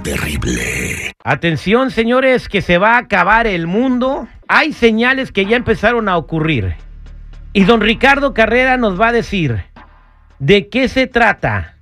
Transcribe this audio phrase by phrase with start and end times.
[0.00, 1.12] el terrible.
[1.24, 4.28] Atención, señores, que se va a acabar el mundo.
[4.48, 6.74] Hay señales que ya empezaron a ocurrir.
[7.52, 9.64] Y don Ricardo Carrera nos va a decir
[10.38, 11.76] de qué se trata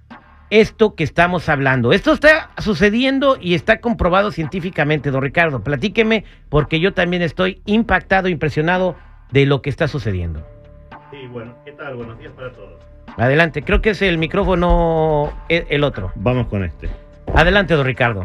[0.50, 1.92] esto que estamos hablando.
[1.92, 5.62] Esto está sucediendo y está comprobado científicamente, don Ricardo.
[5.62, 8.96] Platíqueme porque yo también estoy impactado, impresionado
[9.30, 10.46] de lo que está sucediendo.
[11.10, 11.96] Sí, bueno, ¿qué tal?
[11.96, 12.80] Buenos días para todos.
[13.16, 16.12] Adelante, creo que es el micrófono e, el otro.
[16.14, 16.88] Vamos con este.
[17.34, 18.24] Adelante, don Ricardo.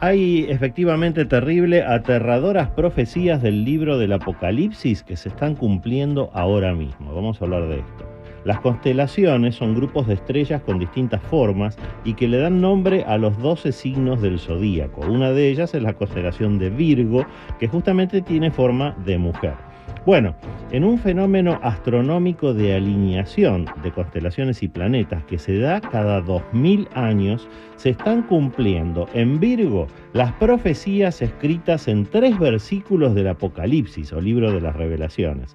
[0.00, 7.14] Hay efectivamente terrible, aterradoras profecías del libro del Apocalipsis que se están cumpliendo ahora mismo.
[7.14, 8.10] Vamos a hablar de esto.
[8.44, 13.18] Las constelaciones son grupos de estrellas con distintas formas y que le dan nombre a
[13.18, 15.02] los 12 signos del zodíaco.
[15.02, 17.26] Una de ellas es la constelación de Virgo,
[17.58, 19.54] que justamente tiene forma de mujer.
[20.06, 20.34] Bueno,
[20.72, 26.88] en un fenómeno astronómico de alineación de constelaciones y planetas que se da cada 2000
[26.94, 34.20] años, se están cumpliendo en Virgo las profecías escritas en tres versículos del Apocalipsis o
[34.20, 35.54] libro de las revelaciones.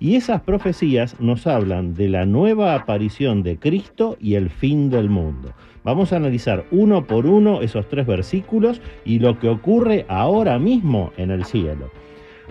[0.00, 5.08] Y esas profecías nos hablan de la nueva aparición de Cristo y el fin del
[5.10, 5.52] mundo.
[5.84, 11.12] Vamos a analizar uno por uno esos tres versículos y lo que ocurre ahora mismo
[11.16, 11.90] en el cielo.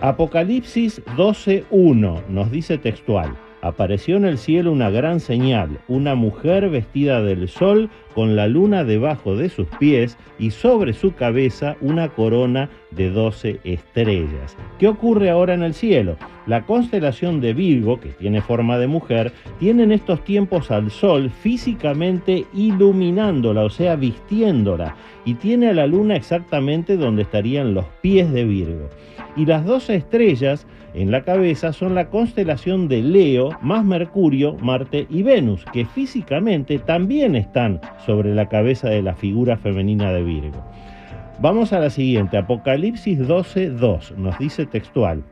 [0.00, 7.22] Apocalipsis 12.1 nos dice textual, apareció en el cielo una gran señal, una mujer vestida
[7.22, 12.68] del sol con la luna debajo de sus pies y sobre su cabeza una corona
[12.96, 14.56] de doce estrellas.
[14.78, 16.16] ¿Qué ocurre ahora en el cielo?
[16.46, 21.30] La constelación de Virgo, que tiene forma de mujer, tiene en estos tiempos al sol
[21.30, 28.32] físicamente iluminándola, o sea, vistiéndola, y tiene a la luna exactamente donde estarían los pies
[28.32, 28.88] de Virgo.
[29.36, 35.06] Y las doce estrellas en la cabeza son la constelación de Leo, más Mercurio, Marte
[35.10, 40.64] y Venus, que físicamente también están sobre la cabeza de la figura femenina de Virgo.
[41.38, 45.22] Vamos a la siguiente, Apocalipsis 12.2, nos dice textual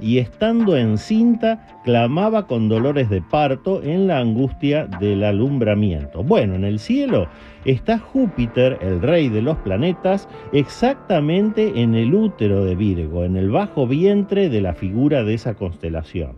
[0.00, 6.22] y estando encinta clamaba con dolores de parto en la angustia del alumbramiento.
[6.22, 7.28] Bueno, en el cielo
[7.64, 13.50] está Júpiter, el rey de los planetas, exactamente en el útero de Virgo, en el
[13.50, 16.32] bajo vientre de la figura de esa constelación.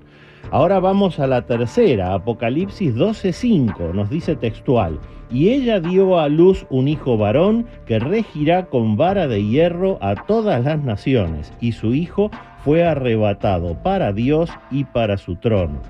[0.51, 4.99] Ahora vamos a la tercera, Apocalipsis 12:5, nos dice textual,
[5.31, 10.17] y ella dio a luz un hijo varón que regirá con vara de hierro a
[10.27, 12.33] todas las naciones, y su hijo
[12.65, 15.81] fue arrebatado para Dios y para su trono.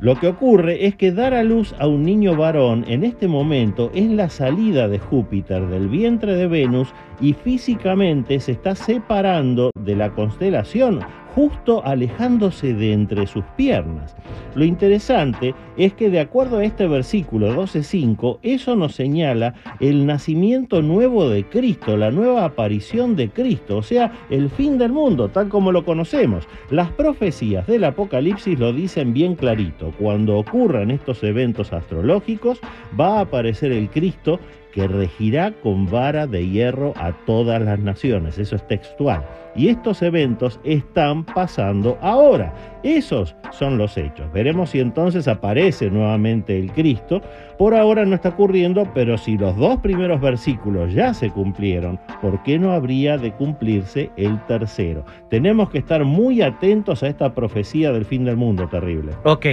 [0.00, 3.90] Lo que ocurre es que dar a luz a un niño varón en este momento
[3.94, 9.96] es la salida de Júpiter del vientre de Venus y físicamente se está separando de
[9.96, 11.00] la constelación
[11.34, 14.16] justo alejándose de entre sus piernas.
[14.54, 20.82] Lo interesante es que de acuerdo a este versículo 12.5, eso nos señala el nacimiento
[20.82, 25.48] nuevo de Cristo, la nueva aparición de Cristo, o sea, el fin del mundo, tal
[25.48, 26.48] como lo conocemos.
[26.70, 29.92] Las profecías del Apocalipsis lo dicen bien clarito.
[29.98, 32.60] Cuando ocurran estos eventos astrológicos,
[32.98, 34.40] va a aparecer el Cristo
[34.72, 38.38] que regirá con vara de hierro a todas las naciones.
[38.38, 39.24] Eso es textual.
[39.56, 42.54] Y estos eventos están pasando ahora.
[42.82, 44.30] Esos son los hechos.
[44.32, 47.20] Veremos si entonces aparece nuevamente el Cristo.
[47.58, 52.42] Por ahora no está ocurriendo, pero si los dos primeros versículos ya se cumplieron, ¿por
[52.42, 55.04] qué no habría de cumplirse el tercero?
[55.28, 59.12] Tenemos que estar muy atentos a esta profecía del fin del mundo terrible.
[59.24, 59.46] Ok.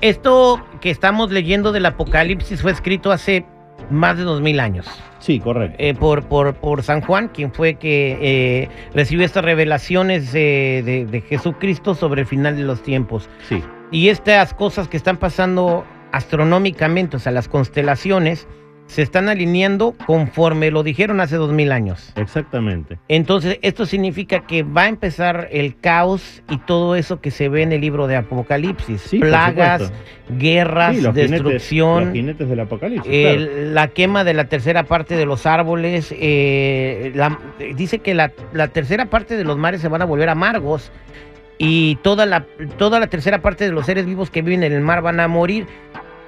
[0.00, 3.46] Esto que estamos leyendo del Apocalipsis fue escrito hace
[3.90, 4.86] más de dos mil años.
[5.18, 5.76] Sí, correcto.
[5.78, 11.20] Eh, por, por, por, San Juan, quien fue que eh, recibió estas revelaciones de, de,
[11.22, 13.28] Jesucristo sobre el final de los tiempos.
[13.48, 13.62] Sí.
[13.90, 18.46] Y estas cosas que están pasando astronómicamente, o sea, las constelaciones,
[18.86, 22.12] se están alineando conforme lo dijeron hace dos mil años.
[22.16, 22.98] Exactamente.
[23.08, 27.62] Entonces, esto significa que va a empezar el caos y todo eso que se ve
[27.62, 29.16] en el libro de Apocalipsis.
[29.20, 29.92] Plagas,
[30.38, 32.04] guerras, destrucción.
[32.04, 33.12] los jinetes del Apocalipsis.
[33.72, 36.14] La quema de la tercera parte de los árboles.
[36.16, 37.12] Eh,
[37.74, 40.92] dice que la, la tercera parte de los mares se van a volver amargos
[41.58, 42.44] y toda la,
[42.78, 45.28] toda la tercera parte de los seres vivos que viven en el mar van a
[45.28, 45.66] morir.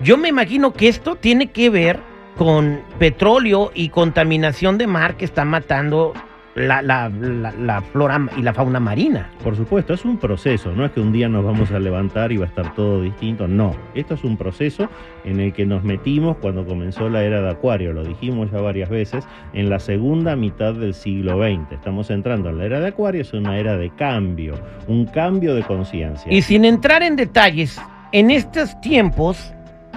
[0.01, 2.01] Yo me imagino que esto tiene que ver
[2.37, 6.13] con petróleo y contaminación de mar que está matando
[6.57, 9.31] la, la, la, flora y la fauna marina.
[9.45, 12.39] Por supuesto, es un proceso, no es que un día nos vamos a levantar y
[12.39, 14.89] va a estar todo distinto, no, esto es un proceso
[15.25, 18.89] en el que nos metimos cuando comenzó la era de Acuario, lo dijimos ya varias
[18.89, 21.73] veces, en la segunda mitad del siglo XX.
[21.73, 24.55] Estamos entrando en la era de Acuario, es una era de cambio,
[24.89, 26.33] un cambio de conciencia.
[26.33, 27.79] Y sin entrar en detalles,
[28.13, 29.53] en estos tiempos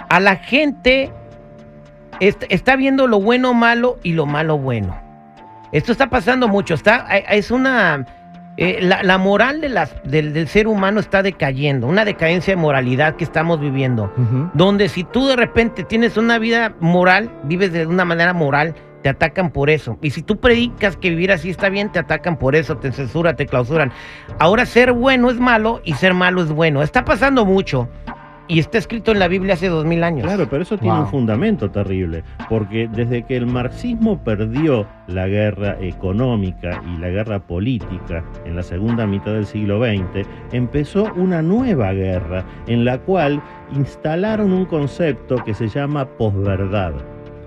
[0.09, 1.13] a la gente
[2.19, 5.00] está viendo lo bueno malo y lo malo bueno.
[5.71, 6.74] Esto está pasando mucho.
[6.74, 8.06] Está, eh, es una
[8.62, 12.62] eh, la, la moral de las, del, del ser humano está decayendo, una decadencia de
[12.62, 14.12] moralidad que estamos viviendo,
[14.54, 19.07] donde si tú de repente tienes una vida moral, vives de una manera moral, te
[19.07, 19.98] atacan por eso.
[20.01, 23.38] Y si tú predicas que vivir así está bien, te atacan por eso, te censuran,
[23.38, 23.94] te clausuran.
[24.39, 26.81] Ahora ser bueno es malo y ser malo es bueno.
[26.81, 27.88] Está pasando mucho
[28.49, 30.25] y está escrito en la Biblia hace dos mil años.
[30.25, 31.03] Claro, pero eso tiene Wow.
[31.05, 37.39] un fundamento terrible, porque desde que el marxismo perdió la guerra económica y la guerra
[37.39, 43.41] política en la segunda mitad del siglo XX, empezó una nueva guerra en la cual
[43.75, 46.93] instalaron un concepto que se llama posverdad.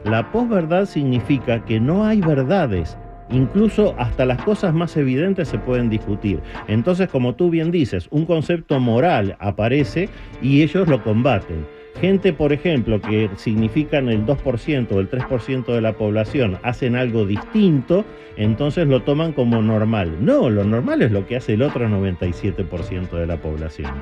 [0.05, 2.97] La posverdad significa que no hay verdades.
[3.33, 6.41] Incluso hasta las cosas más evidentes se pueden discutir.
[6.69, 10.09] Entonces, como tú bien dices, un concepto moral aparece
[10.41, 11.67] y ellos lo combaten.
[12.01, 17.27] Gente, por ejemplo, que significan el 2% o el 3% de la población, hacen algo
[17.27, 18.05] distinto,
[18.37, 20.25] entonces lo toman como normal.
[20.25, 23.93] No, lo normal es lo que hace el otro 97% de la población.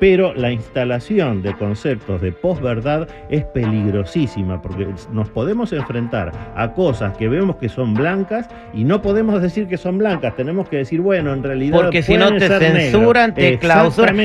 [0.00, 7.16] Pero la instalación de conceptos de posverdad es peligrosísima porque nos podemos enfrentar a cosas
[7.16, 11.00] que vemos que son blancas y no podemos decir que son blancas, tenemos que decir,
[11.00, 14.16] bueno, en realidad Porque si no te censuran, te clausuran.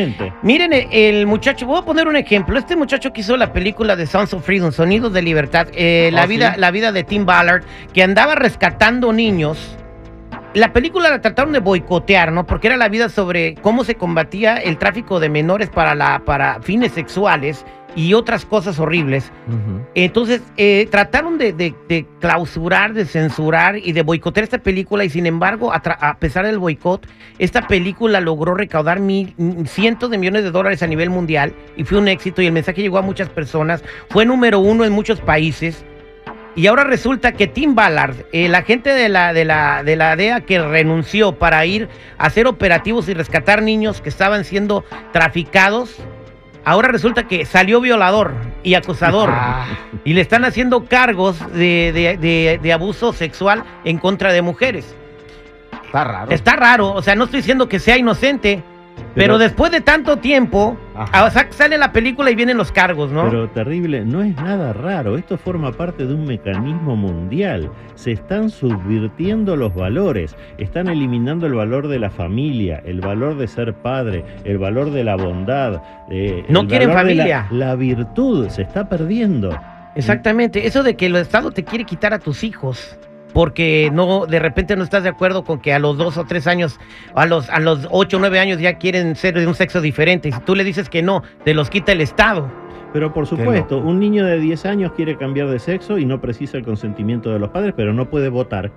[0.43, 2.57] Miren, el, el muchacho, voy a poner un ejemplo.
[2.57, 6.23] Este muchacho que hizo la película de Sounds of Freedom, Sonidos de Libertad, eh, la,
[6.23, 6.59] Oh, vida, sí.
[6.59, 9.77] la vida de Tim Ballard, que andaba rescatando niños.
[10.53, 12.45] La película la trataron de boicotear, ¿no?
[12.45, 16.61] Porque era la vida sobre cómo se combatía el tráfico de menores para, la, para
[16.61, 17.65] fines sexuales
[17.95, 19.31] y otras cosas horribles.
[19.95, 25.09] Entonces, eh, trataron de, de- de clausurar, de censurar y de boicotear esta película y
[25.09, 27.07] sin embargo, a, a pesar del boicot,
[27.39, 29.33] esta película logró recaudar mil,
[29.65, 32.81] cientos de millones de dólares a nivel mundial y fue un éxito y el mensaje
[32.81, 35.83] llegó a muchas personas, fue número uno en muchos países.
[36.55, 40.41] Y ahora resulta que Tim Ballard, el agente de la, de, la, de la DEA
[40.41, 41.89] que renunció para ir
[42.19, 45.95] a hacer operativos y rescatar niños que estaban siendo traficados,
[46.63, 49.29] ahora resulta que salió violador y acusador.
[49.33, 49.65] Ah,
[50.03, 54.95] Y le están haciendo cargos de, de- de- de abuso sexual en contra de mujeres.
[55.85, 56.31] está raro.
[56.31, 58.61] Está raro, o sea, no estoy diciendo que sea inocente,
[58.95, 60.75] pero, Pero- después de tanto tiempo,
[61.31, 63.25] sea, sale la película y vienen los cargos, ¿no?
[63.29, 67.69] Pero terrible, no es nada raro, esto forma parte de un mecanismo mundial.
[67.95, 73.47] Se están subvirtiendo los valores, están eliminando el valor de la familia, el valor de
[73.47, 75.81] ser padre, el valor de la bondad.
[76.09, 77.47] eh, No el quieren valor de familia.
[77.51, 79.55] La, la virtud se está perdiendo.
[79.95, 82.97] Exactamente, eso de que el Estado te quiere quitar a tus hijos.
[83.33, 86.45] Porque no, de repente no estás de acuerdo con que a los dos o tres
[86.47, 86.79] años,
[87.15, 90.29] a los, a los ocho o nueve años ya quieren ser de un sexo diferente.
[90.29, 92.49] Y si tú le dices que no, te los quita el Estado.
[92.93, 96.57] Pero por supuesto, un niño de 10 años quiere cambiar de sexo y no precisa
[96.57, 98.71] el consentimiento de los padres, pero no puede votar.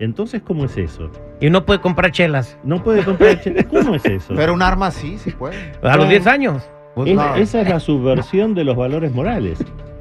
[0.00, 1.10] Entonces, ¿cómo es eso?
[1.40, 2.58] Y no puede comprar chelas.
[2.62, 3.40] No puede comprar...
[3.40, 4.34] che- ¿Cómo es eso?
[4.36, 5.56] Pero un arma sí, sí puede.
[5.82, 6.62] A los 10 años.
[7.06, 7.34] Es- no.
[7.36, 9.58] Esa es la subversión de los valores morales.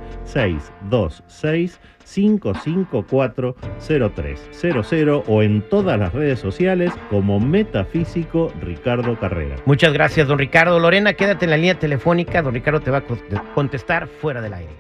[3.79, 9.55] 626-554-0300 o en todas las redes sociales como Metafísico Ricardo Carrera.
[9.65, 10.79] Muchas gracias, don Ricardo.
[10.79, 12.41] Lorena, quédate en la línea telefónica.
[12.41, 13.17] Don Ricardo te va a co-
[13.53, 14.71] contestar fuera del aire.